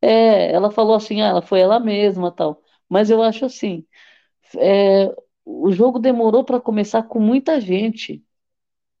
é, 0.00 0.52
ela 0.52 0.70
falou 0.70 0.94
assim, 0.96 1.20
ah, 1.20 1.26
ela 1.28 1.42
foi 1.42 1.60
ela 1.60 1.80
mesma, 1.80 2.30
tal. 2.32 2.62
Mas 2.88 3.10
eu 3.10 3.22
acho 3.22 3.44
assim, 3.44 3.86
é, 4.56 5.14
o 5.48 5.72
jogo 5.72 5.98
demorou 5.98 6.44
para 6.44 6.60
começar 6.60 7.02
com 7.04 7.20
muita 7.20 7.60
gente. 7.60 8.22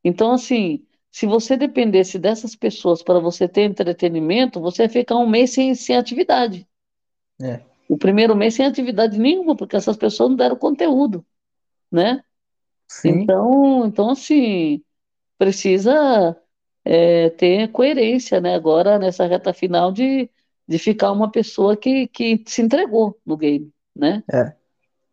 Então, 0.04 0.32
assim, 0.32 0.86
se 1.10 1.26
você 1.26 1.56
dependesse 1.56 2.18
dessas 2.18 2.56
pessoas 2.56 3.02
para 3.02 3.20
você 3.20 3.48
ter 3.48 3.62
entretenimento, 3.62 4.60
você 4.60 4.84
ia 4.84 4.88
ficar 4.88 5.16
um 5.16 5.28
mês 5.28 5.52
sem, 5.52 5.74
sem 5.74 5.96
atividade. 5.96 6.68
É. 7.40 7.62
O 7.88 7.96
primeiro 7.96 8.36
mês 8.36 8.54
sem 8.54 8.66
atividade 8.66 9.18
nenhuma, 9.18 9.56
porque 9.56 9.76
essas 9.76 9.96
pessoas 9.96 10.30
não 10.30 10.36
deram 10.36 10.56
conteúdo, 10.56 11.24
né? 11.90 12.22
Sim, 12.88 13.10
Então, 13.22 13.86
então 13.86 14.10
assim, 14.10 14.82
precisa 15.38 16.36
é, 16.84 17.30
ter 17.30 17.70
coerência, 17.72 18.40
né? 18.40 18.54
Agora, 18.54 18.98
nessa 18.98 19.26
reta 19.26 19.52
final, 19.54 19.92
de, 19.92 20.30
de 20.68 20.78
ficar 20.78 21.12
uma 21.12 21.30
pessoa 21.30 21.76
que, 21.76 22.08
que 22.08 22.42
se 22.46 22.62
entregou 22.62 23.20
no 23.26 23.36
game, 23.36 23.72
né? 23.96 24.24
é. 24.32 24.57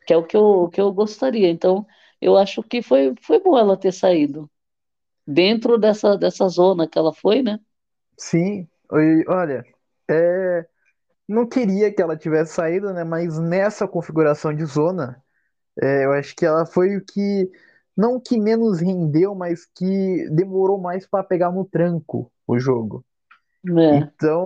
Que 0.05 0.13
é 0.13 0.17
o 0.17 0.23
que 0.23 0.37
eu, 0.37 0.69
que 0.71 0.79
eu 0.79 0.91
gostaria. 0.93 1.49
Então, 1.49 1.85
eu 2.21 2.37
acho 2.37 2.61
que 2.63 2.81
foi, 2.81 3.13
foi 3.21 3.39
bom 3.39 3.57
ela 3.57 3.77
ter 3.77 3.91
saído. 3.91 4.49
Dentro 5.27 5.77
dessa, 5.77 6.17
dessa 6.17 6.47
zona 6.47 6.87
que 6.87 6.97
ela 6.97 7.13
foi, 7.13 7.41
né? 7.41 7.59
Sim. 8.17 8.67
Olha, 9.27 9.65
é, 10.09 10.65
não 11.27 11.47
queria 11.47 11.91
que 11.91 12.01
ela 12.01 12.15
tivesse 12.15 12.53
saído, 12.53 12.93
né? 12.93 13.03
Mas 13.03 13.39
nessa 13.39 13.87
configuração 13.87 14.53
de 14.53 14.63
zona, 14.65 15.21
é, 15.81 16.05
eu 16.05 16.11
acho 16.13 16.35
que 16.35 16.45
ela 16.45 16.65
foi 16.65 16.95
o 16.95 17.03
que, 17.03 17.49
não 17.97 18.15
o 18.15 18.21
que 18.21 18.39
menos 18.39 18.79
rendeu, 18.79 19.33
mas 19.33 19.65
que 19.65 20.29
demorou 20.29 20.79
mais 20.79 21.07
para 21.07 21.23
pegar 21.23 21.51
no 21.51 21.65
tranco 21.65 22.31
o 22.47 22.59
jogo. 22.59 23.03
É. 23.67 23.97
Então, 23.97 24.45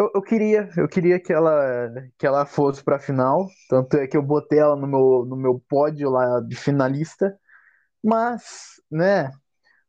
eu, 0.00 0.10
eu 0.16 0.22
queria, 0.22 0.68
eu 0.76 0.88
queria 0.88 1.20
que 1.20 1.32
ela, 1.32 1.90
que 2.18 2.26
ela 2.26 2.46
fosse 2.46 2.82
para 2.84 2.96
a 2.96 3.00
final, 3.00 3.46
tanto 3.68 3.96
é 3.96 4.06
que 4.06 4.16
eu 4.16 4.22
botei 4.22 4.58
ela 4.58 4.76
no 4.76 4.86
meu, 4.86 5.24
no 5.26 5.36
meu 5.36 5.60
pódio 5.68 6.10
lá 6.10 6.40
de 6.40 6.56
finalista, 6.56 7.38
mas, 8.04 8.42
né? 8.90 9.30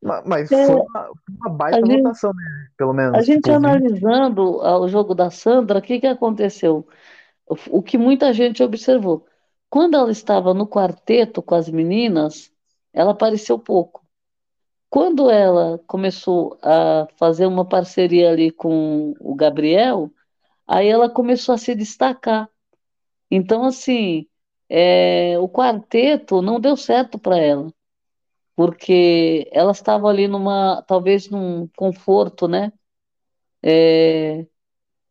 ma- 0.02 0.24
Mas 0.26 0.62
foi 0.66 0.76
É, 0.76 0.86
uma, 0.94 1.12
uma 1.30 1.50
a 1.72 1.82
baita 1.82 1.86
gente, 1.86 2.12
votação, 2.12 2.34
né? 2.34 2.70
Pelo 2.78 2.94
a 3.12 3.22
menos, 3.22 3.24
gente 3.24 3.52
tipo, 3.52 3.58
20. 3.58 3.86
analisando 3.90 4.62
ah, 4.62 4.80
o 4.80 4.88
jogo 4.88 5.14
da 5.16 5.30
Sandra, 5.32 5.80
o 5.80 5.82
que 5.82 6.00
que 6.00 6.08
aconteceu? 6.08 6.88
O 7.70 7.84
que 7.84 7.98
muita 7.98 8.34
gente 8.34 8.64
observou. 8.64 9.26
Quando 9.70 9.96
ela 9.98 10.12
estava 10.12 10.54
no 10.54 10.68
quarteto 10.68 11.42
com 11.44 11.56
as 11.56 11.70
meninas, 11.70 12.52
ela 12.94 13.12
apareceu 13.12 13.60
pouco. 13.60 14.01
Quando 14.92 15.32
ela 15.32 15.80
começou 15.88 16.60
a 16.64 17.08
fazer 17.18 17.48
uma 17.48 17.66
parceria 17.68 18.32
ali 18.32 18.52
com 18.52 19.14
o 19.22 19.36
Gabriel, 19.36 20.12
aí 20.68 20.88
ela 20.88 21.10
começou 21.10 21.56
a 21.56 21.60
se 21.60 21.76
destacar. 21.76 22.50
Então, 23.32 23.66
assim, 23.66 24.28
é, 24.70 25.40
o 25.40 25.50
quarteto 25.50 26.42
não 26.42 26.60
deu 26.60 26.78
certo 26.78 27.20
para 27.20 27.38
ela, 27.40 27.74
porque 28.56 29.50
ela 29.54 29.72
estava 29.74 30.10
ali 30.10 30.28
numa, 30.28 30.84
talvez 30.88 31.30
num 31.30 31.68
conforto, 31.78 32.48
né? 32.48 32.74
É, 33.64 34.46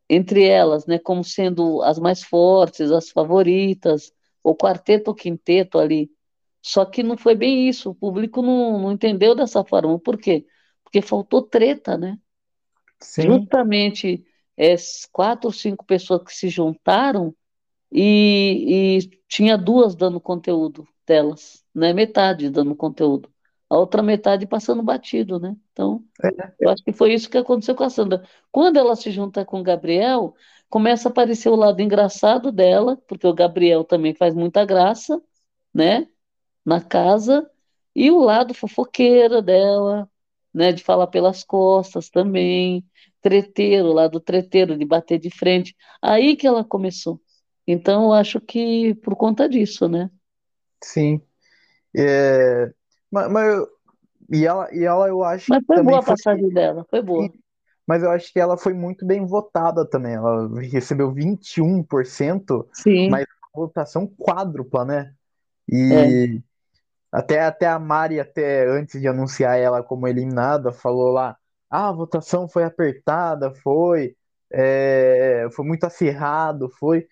entre 0.09 0.45
elas, 0.47 0.87
né? 0.87 0.99
Como 0.99 1.25
sendo 1.25 1.83
as 1.83 1.99
mais 1.99 2.23
fortes, 2.23 2.91
as 2.93 3.11
favoritas, 3.11 4.13
o 4.43 4.55
quarteto 4.57 5.11
ou 5.11 5.15
quinteto 5.17 5.79
ali. 5.79 6.11
Só 6.63 6.85
que 6.85 7.03
não 7.03 7.17
foi 7.17 7.35
bem 7.35 7.69
isso, 7.69 7.91
o 7.91 7.95
público 7.95 8.43
não, 8.43 8.81
não 8.81 8.93
entendeu 8.93 9.35
dessa 9.35 9.65
forma. 9.65 9.99
Por 9.99 10.19
quê? 10.19 10.47
Porque 10.85 11.01
faltou 11.03 11.43
treta, 11.43 11.97
né? 11.97 12.19
Sim, 13.01 13.23
Justamente 13.23 14.25
é, 14.57 14.75
quatro 15.13 15.49
ou 15.49 15.53
cinco 15.53 15.85
pessoas 15.85 16.23
que 16.25 16.35
se 16.35 16.49
juntaram 16.49 17.35
e, 17.93 18.99
e 18.99 19.23
tinha 19.29 19.57
duas 19.59 19.95
dando 19.95 20.21
conteúdo 20.21 20.87
delas, 21.07 21.65
né? 21.75 21.93
Metade 21.93 22.51
dando 22.51 22.75
conteúdo. 22.77 23.31
A 23.69 23.79
outra 23.79 24.03
metade 24.03 24.47
passando 24.47 24.83
batido, 24.83 25.39
né? 25.41 25.57
Então, 25.73 26.05
é, 26.23 26.53
eu 26.61 26.71
acho 26.71 26.83
que 26.85 26.93
foi 26.93 27.15
isso 27.15 27.31
que 27.31 27.39
aconteceu 27.39 27.75
com 27.75 27.85
a 27.85 27.91
Sandra. 27.91 28.23
Quando 28.53 28.79
ela 28.79 28.97
se 28.97 29.11
junta 29.11 29.45
com 29.45 29.61
o 29.61 29.63
Gabriel, 29.63 30.35
começa 30.69 31.09
a 31.09 31.11
aparecer 31.13 31.49
o 31.49 31.57
lado 31.57 31.81
engraçado 31.81 32.53
dela, 32.53 32.97
porque 33.09 33.27
o 33.27 33.35
Gabriel 33.35 33.85
também 33.85 34.15
faz 34.15 34.35
muita 34.35 34.65
graça, 34.65 35.23
né? 35.75 36.09
Na 36.71 36.81
casa, 36.83 37.51
e 37.97 38.11
o 38.13 38.21
lado 38.21 38.55
fofoqueira 38.55 39.43
dela, 39.43 40.09
né? 40.55 40.73
De 40.73 40.85
falar 40.85 41.09
pelas 41.09 41.45
costas 41.45 42.11
também, 42.11 42.85
treteiro, 43.23 43.93
lado 43.93 44.21
treteiro, 44.21 44.79
de 44.79 44.85
bater 44.87 45.19
de 45.21 45.31
frente. 45.31 45.77
Aí 46.03 46.37
que 46.37 46.47
ela 46.47 46.65
começou. 46.65 47.21
Então, 47.67 48.05
eu 48.07 48.13
acho 48.15 48.41
que 48.41 48.95
por 48.97 49.17
conta 49.17 49.49
disso, 49.49 49.89
né? 49.89 50.11
sim. 50.83 51.21
É, 51.97 52.73
mas, 53.11 53.31
mas 53.33 53.47
eu- 53.57 53.69
e 54.33 54.47
ela, 54.47 54.75
e 54.75 54.85
ela, 54.85 55.09
eu 55.09 55.25
acho 55.25 55.51
Mas 55.51 55.63
que 55.67 55.67
foi 55.67 55.79
boa 55.81 55.99
a 56.01 56.03
foi. 56.03 56.15
passagem 56.15 56.49
dela, 56.51 56.87
foi 56.91 57.03
boa. 57.03 57.31
Mas 57.87 58.03
eu 58.03 58.11
acho 58.11 58.33
que 58.33 58.39
ela 58.41 58.57
foi 58.57 58.73
muito 58.75 59.05
bem 59.07 59.27
votada 59.27 59.85
também. 59.89 60.15
Ela 60.15 60.49
recebeu 60.61 61.13
21%, 61.13 62.69
Sim, 62.73 63.07
mas 63.07 63.25
votação 63.55 64.07
quádrupla, 64.07 64.85
né? 64.85 65.15
é. 65.89 66.21
E 66.29 66.43
até, 67.13 67.41
até 67.43 67.67
a 67.67 67.79
Mari, 67.79 68.21
até 68.21 68.67
antes 68.69 69.01
de 69.01 69.09
anunciar 69.09 69.59
ela 69.59 69.83
como 69.83 70.07
eliminada, 70.09 70.73
falou 70.73 71.11
lá: 71.13 71.37
ah, 71.71 71.89
a 71.89 71.93
votação 71.93 72.49
foi 72.49 72.65
apertada, 72.65 73.53
foi, 73.55 74.17
é, 74.53 75.49
foi 75.53 75.65
muito 75.67 75.85
acirrado, 75.85 76.71
foi. 76.79 77.07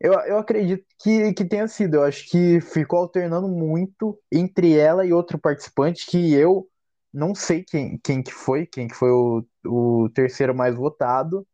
Eu, 0.00 0.12
eu 0.26 0.38
acredito 0.38 0.84
que, 1.02 1.32
que 1.34 1.44
tenha 1.44 1.68
sido. 1.68 1.94
Eu 1.96 2.04
acho 2.04 2.28
que 2.28 2.60
ficou 2.60 2.98
alternando 3.00 3.48
muito 3.48 4.18
entre 4.32 4.76
ela 4.76 5.06
e 5.06 5.12
outro 5.12 5.38
participante 5.38 6.06
que 6.06 6.34
eu 6.34 6.68
não 7.12 7.34
sei 7.34 7.62
quem, 7.64 7.98
quem 8.02 8.22
que 8.22 8.32
foi, 8.32 8.66
quem 8.66 8.88
que 8.88 8.94
foi 8.94 9.10
o, 9.10 9.44
o 9.66 10.08
terceiro 10.10 10.54
mais 10.54 10.74
votado. 10.74 11.46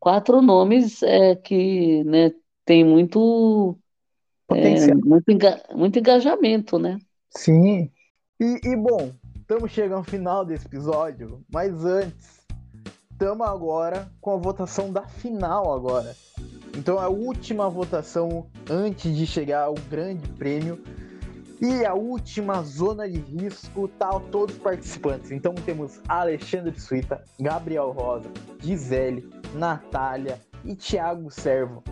Quatro 0.00 0.40
nomes 0.42 1.02
é, 1.02 1.34
que, 1.36 2.04
né, 2.04 2.30
tem 2.64 2.84
muito, 2.84 3.78
é, 4.50 4.86
Potencial. 4.86 4.96
muito, 4.96 5.30
enga- 5.32 5.62
muito 5.74 5.98
engajamento, 5.98 6.78
né? 6.78 6.98
Sim. 7.30 7.90
E, 8.40 8.60
e 8.64 8.76
bom, 8.76 9.12
estamos 9.36 9.70
chegando 9.70 9.98
ao 9.98 10.04
final 10.04 10.44
desse 10.44 10.66
episódio, 10.66 11.44
mas 11.52 11.84
antes, 11.84 12.46
estamos 13.10 13.46
agora 13.46 14.10
com 14.20 14.32
a 14.32 14.36
votação 14.36 14.92
da 14.92 15.06
final 15.06 15.74
agora. 15.74 16.14
Então 16.76 16.98
a 16.98 17.08
última 17.08 17.68
votação 17.68 18.46
antes 18.70 19.16
de 19.16 19.26
chegar 19.26 19.64
ao 19.64 19.74
grande 19.74 20.28
prêmio 20.28 20.80
e 21.60 21.84
a 21.84 21.92
última 21.92 22.62
zona 22.62 23.08
de 23.08 23.18
risco 23.18 23.88
tá 23.88 24.08
todos 24.30 24.54
os 24.54 24.62
participantes. 24.62 25.32
Então 25.32 25.54
temos 25.54 26.00
Alexandre 26.08 26.78
Suíta, 26.78 27.24
Gabriel 27.40 27.90
Rosa, 27.90 28.30
Gisele, 28.60 29.28
Natália 29.54 30.40
e 30.64 30.76
Thiago 30.76 31.30
Servo. 31.30 31.82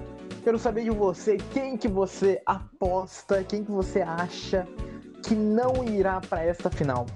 Quero 0.44 0.58
saber 0.58 0.84
de 0.84 0.90
você 0.90 1.36
quem 1.52 1.76
que 1.76 1.88
você 1.88 2.40
aposta, 2.46 3.42
quem 3.42 3.64
que 3.64 3.72
você 3.72 4.02
acha 4.02 4.64
que 5.26 5.34
não 5.34 5.84
irá 5.84 6.20
para 6.20 6.44
esta 6.44 6.70
final. 6.70 7.06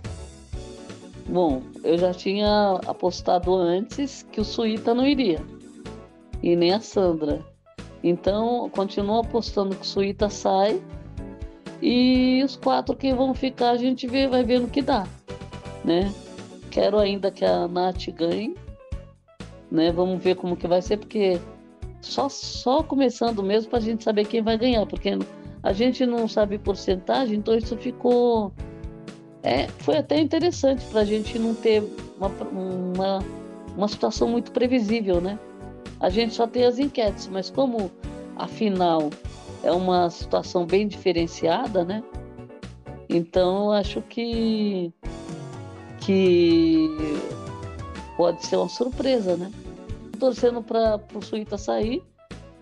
Bom, 1.26 1.62
eu 1.84 1.96
já 1.96 2.12
tinha 2.12 2.80
apostado 2.86 3.54
antes 3.54 4.26
que 4.32 4.40
o 4.40 4.44
Suíta 4.44 4.92
não 4.92 5.06
iria, 5.06 5.40
e 6.42 6.56
nem 6.56 6.72
a 6.72 6.80
Sandra. 6.80 7.40
Então, 8.02 8.68
continuo 8.70 9.20
apostando 9.20 9.76
que 9.76 9.82
o 9.82 9.86
Suíta 9.86 10.28
sai, 10.28 10.82
e 11.80 12.42
os 12.44 12.56
quatro 12.56 12.96
que 12.96 13.14
vão 13.14 13.32
ficar, 13.32 13.70
a 13.70 13.76
gente 13.76 14.06
vê, 14.08 14.26
vai 14.26 14.42
ver 14.42 14.60
no 14.60 14.68
que 14.68 14.82
dá, 14.82 15.06
né? 15.84 16.12
Quero 16.70 16.98
ainda 16.98 17.30
que 17.30 17.44
a 17.44 17.68
Nath 17.68 18.08
ganhe, 18.10 18.56
né? 19.70 19.92
Vamos 19.92 20.22
ver 20.22 20.34
como 20.34 20.56
que 20.56 20.66
vai 20.66 20.82
ser, 20.82 20.96
porque 20.96 21.38
só, 22.00 22.28
só 22.28 22.82
começando 22.82 23.42
mesmo 23.42 23.70
para 23.70 23.78
a 23.78 23.82
gente 23.82 24.02
saber 24.02 24.26
quem 24.26 24.42
vai 24.42 24.58
ganhar, 24.58 24.84
porque 24.86 25.16
a 25.62 25.72
gente 25.72 26.06
não 26.06 26.26
sabe 26.26 26.58
porcentagem, 26.58 27.36
então 27.36 27.54
isso 27.54 27.76
ficou. 27.76 28.52
É, 29.42 29.68
foi 29.68 29.98
até 29.98 30.20
interessante 30.20 30.84
para 30.86 31.00
a 31.00 31.04
gente 31.04 31.38
não 31.38 31.54
ter 31.54 31.82
uma, 32.18 32.28
uma, 32.28 33.18
uma 33.76 33.88
situação 33.88 34.28
muito 34.28 34.52
previsível, 34.52 35.20
né? 35.20 35.38
A 35.98 36.08
gente 36.08 36.34
só 36.34 36.46
tem 36.46 36.64
as 36.64 36.78
enquetes, 36.78 37.26
mas 37.28 37.50
como 37.50 37.90
a 38.36 38.46
final 38.46 39.10
é 39.62 39.72
uma 39.72 40.08
situação 40.10 40.66
bem 40.66 40.88
diferenciada, 40.88 41.84
né? 41.84 42.02
Então 43.08 43.72
acho 43.72 44.00
que, 44.02 44.92
que 46.00 46.88
pode 48.16 48.44
ser 48.46 48.56
uma 48.56 48.68
surpresa, 48.68 49.36
né? 49.36 49.50
Torcendo 50.18 50.62
para 50.62 51.00
o 51.14 51.22
Suíta 51.22 51.58
sair 51.58 52.02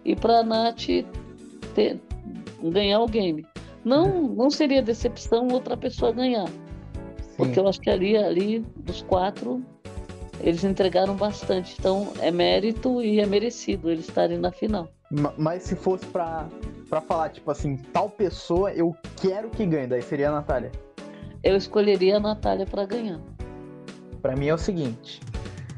e 0.04 0.16
para 0.16 0.38
a 0.38 0.42
Nath 0.42 0.86
ter, 1.74 2.00
ganhar 2.62 3.00
o 3.00 3.06
game. 3.06 3.46
Não, 3.84 4.22
não 4.28 4.50
seria 4.50 4.82
decepção 4.82 5.48
outra 5.48 5.76
pessoa 5.76 6.12
ganhar. 6.12 6.48
Sim. 6.48 7.36
Porque 7.36 7.58
eu 7.58 7.68
acho 7.68 7.80
que 7.80 7.90
ali, 7.90 8.16
ali, 8.16 8.60
dos 8.76 9.02
quatro, 9.02 9.62
eles 10.40 10.64
entregaram 10.64 11.14
bastante. 11.14 11.76
Então 11.78 12.08
é 12.20 12.30
mérito 12.30 13.02
e 13.02 13.20
é 13.20 13.26
merecido 13.26 13.90
eles 13.90 14.08
estarem 14.08 14.38
na 14.38 14.50
final. 14.50 14.88
Mas 15.38 15.62
se 15.62 15.74
fosse 15.74 16.04
pra, 16.06 16.46
pra 16.88 17.00
falar, 17.00 17.30
tipo 17.30 17.50
assim, 17.50 17.76
tal 17.76 18.10
pessoa 18.10 18.72
eu 18.72 18.94
quero 19.20 19.48
que 19.48 19.64
ganhe, 19.64 19.86
daí 19.86 20.02
seria 20.02 20.28
a 20.28 20.32
Natália. 20.32 20.70
Eu 21.42 21.56
escolheria 21.56 22.16
a 22.16 22.20
Natália 22.20 22.66
para 22.66 22.84
ganhar. 22.84 23.20
Para 24.20 24.36
mim 24.36 24.48
é 24.48 24.54
o 24.54 24.58
seguinte. 24.58 25.20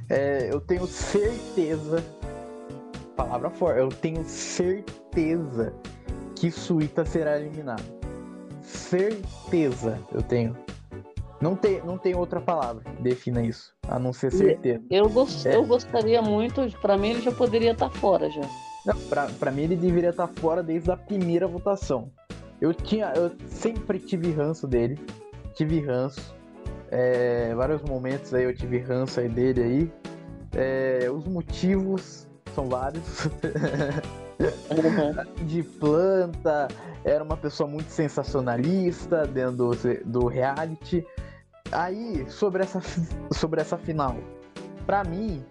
É, 0.08 0.49
eu 0.50 0.60
tenho 0.60 0.87
certeza. 0.87 2.02
Palavra 3.14 3.50
forte, 3.50 3.78
eu 3.78 3.88
tenho 3.88 4.25
certeza 4.25 5.75
que 6.40 6.50
Suíta 6.50 7.04
será 7.04 7.38
eliminado. 7.38 7.85
Certeza 8.62 10.00
eu 10.11 10.23
tenho. 10.23 10.56
Não 11.38 11.54
tem, 11.54 11.82
não 11.85 11.99
tem 11.99 12.14
outra 12.14 12.40
palavra 12.40 12.82
que 12.82 13.02
defina 13.02 13.42
isso, 13.42 13.75
a 13.87 13.99
não 13.99 14.12
ser 14.12 14.32
certeza. 14.32 14.82
Eu, 14.90 15.09
gost, 15.09 15.47
é. 15.47 15.54
eu 15.54 15.64
gostaria 15.66 16.23
muito, 16.23 16.62
para 16.80 16.97
mim 16.97 17.11
ele 17.11 17.20
já 17.20 17.32
poderia 17.32 17.73
estar 17.73 17.90
tá 17.90 17.99
fora 17.99 18.30
já. 18.30 18.40
Pra 19.38 19.50
mim 19.50 19.62
ele 19.62 19.76
deveria 19.76 20.11
estar 20.11 20.28
tá 20.28 20.40
fora 20.40 20.62
desde 20.62 20.90
a 20.90 20.97
primeira 20.97 21.47
votação. 21.47 22.11
Eu 22.59 22.73
tinha, 22.73 23.12
eu 23.14 23.32
sempre 23.47 23.99
tive 23.99 24.32
ranço 24.32 24.66
dele, 24.66 24.99
tive 25.54 25.80
ranço. 25.80 26.35
É, 26.90 27.54
vários 27.54 27.82
momentos 27.82 28.32
aí 28.32 28.44
eu 28.44 28.54
tive 28.54 28.78
ranço 28.78 29.20
aí 29.20 29.28
dele 29.28 29.62
aí. 29.62 29.92
É, 30.56 31.11
os 31.11 31.26
motivos 31.26 32.26
são 32.54 32.66
vários. 32.66 33.28
Uhum. 34.40 35.44
de 35.47 35.62
planta, 35.62 36.68
era 37.04 37.23
uma 37.23 37.37
pessoa 37.37 37.68
muito 37.68 37.90
sensacionalista 37.90 39.26
dentro 39.26 39.56
do, 39.56 39.70
do 40.04 40.26
reality. 40.26 41.06
Aí, 41.73 42.25
sobre 42.28 42.62
essa, 42.62 42.80
sobre 43.32 43.61
essa 43.61 43.76
final, 43.76 44.16
para 44.87 45.04
mim, 45.04 45.44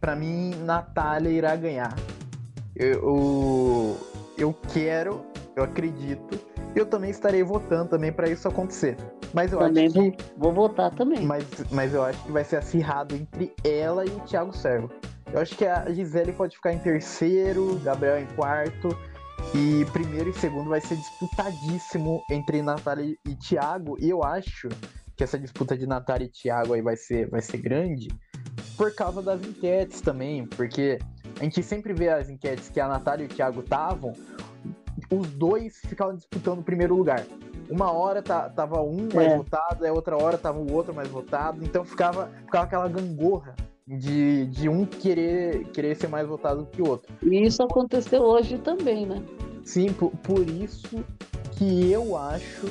para 0.00 0.16
mim, 0.16 0.50
Natália 0.64 1.30
irá 1.30 1.54
ganhar. 1.56 1.94
Eu, 2.74 3.96
eu 4.36 4.52
quero, 4.72 5.24
eu 5.54 5.62
acredito, 5.62 6.38
eu 6.74 6.86
também 6.86 7.10
estarei 7.10 7.42
votando 7.42 7.90
também 7.90 8.12
para 8.12 8.28
isso 8.28 8.48
acontecer. 8.48 8.96
Mas 9.32 9.52
eu 9.52 9.58
também 9.58 9.86
acho 9.86 9.94
que 9.94 10.16
vou 10.36 10.52
votar 10.52 10.90
também. 10.90 11.24
Mas, 11.24 11.44
mas 11.70 11.94
eu 11.94 12.02
acho 12.02 12.22
que 12.24 12.32
vai 12.32 12.44
ser 12.44 12.56
acirrado 12.56 13.14
entre 13.14 13.54
ela 13.64 14.04
e 14.04 14.08
o 14.08 14.20
Thiago 14.20 14.54
Servo. 14.54 14.90
Eu 15.32 15.40
acho 15.40 15.56
que 15.56 15.64
a 15.64 15.90
Gisele 15.90 16.32
pode 16.32 16.56
ficar 16.56 16.74
em 16.74 16.78
terceiro, 16.78 17.78
Gabriel 17.82 18.18
em 18.18 18.26
quarto. 18.34 18.88
E 19.54 19.84
primeiro 19.86 20.28
e 20.28 20.34
segundo 20.34 20.68
vai 20.68 20.80
ser 20.80 20.94
disputadíssimo 20.96 22.22
entre 22.30 22.60
Natália 22.60 23.16
e 23.26 23.34
Thiago. 23.36 23.96
E 23.98 24.10
eu 24.10 24.22
acho 24.22 24.68
que 25.16 25.24
essa 25.24 25.38
disputa 25.38 25.76
de 25.76 25.86
Natália 25.86 26.26
e 26.26 26.28
Thiago 26.28 26.74
aí 26.74 26.82
vai 26.82 26.96
ser, 26.96 27.30
vai 27.30 27.40
ser 27.40 27.58
grande 27.58 28.08
por 28.76 28.94
causa 28.94 29.22
das 29.22 29.42
enquetes 29.42 30.00
também, 30.00 30.46
porque 30.46 30.98
a 31.40 31.44
gente 31.44 31.62
sempre 31.62 31.92
vê 31.92 32.10
as 32.10 32.28
enquetes 32.28 32.68
que 32.68 32.80
a 32.80 32.88
Natália 32.88 33.24
e 33.24 33.26
o 33.26 33.28
Thiago 33.28 33.60
estavam, 33.60 34.12
os 35.10 35.28
dois 35.30 35.78
ficavam 35.86 36.14
disputando 36.14 36.60
o 36.60 36.62
primeiro 36.62 36.94
lugar. 36.94 37.24
Uma 37.70 37.90
hora 37.90 38.22
tava 38.22 38.82
um 38.82 39.08
mais 39.14 39.32
é. 39.32 39.36
votado, 39.36 39.86
a 39.86 39.92
outra 39.92 40.16
hora 40.16 40.36
tava 40.36 40.58
o 40.58 40.72
outro 40.72 40.94
mais 40.94 41.08
votado, 41.08 41.64
então 41.64 41.84
ficava, 41.84 42.30
ficava 42.44 42.64
aquela 42.64 42.88
gangorra 42.88 43.54
de, 43.86 44.46
de 44.46 44.68
um 44.68 44.84
querer, 44.84 45.64
querer 45.68 45.96
ser 45.96 46.08
mais 46.08 46.26
votado 46.26 46.66
que 46.70 46.80
o 46.82 46.88
outro. 46.88 47.12
E 47.22 47.46
isso 47.46 47.62
aconteceu 47.62 48.22
hoje 48.22 48.58
também, 48.58 49.06
né? 49.06 49.22
Sim, 49.64 49.92
por, 49.92 50.10
por 50.10 50.48
isso 50.48 51.04
que 51.52 51.90
eu 51.90 52.16
acho 52.16 52.66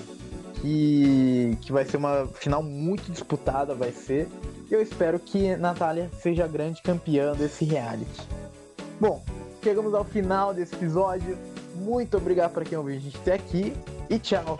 que, 0.61 1.57
que 1.61 1.71
vai 1.71 1.85
ser 1.85 1.97
uma 1.97 2.27
final 2.27 2.61
muito 2.61 3.11
disputada, 3.11 3.73
vai 3.73 3.91
ser. 3.91 4.27
Eu 4.69 4.81
espero 4.81 5.19
que 5.19 5.55
Natália 5.57 6.09
seja 6.19 6.45
a 6.45 6.47
grande 6.47 6.81
campeã 6.81 7.33
desse 7.33 7.65
reality. 7.65 8.21
Bom, 8.99 9.21
chegamos 9.63 9.93
ao 9.93 10.05
final 10.05 10.53
desse 10.53 10.75
episódio. 10.75 11.37
Muito 11.75 12.17
obrigado 12.17 12.53
para 12.53 12.63
quem 12.63 12.77
ouviu 12.77 12.95
a 12.95 12.99
gente 12.99 13.17
até 13.17 13.33
aqui 13.33 13.73
e 14.09 14.19
tchau! 14.19 14.57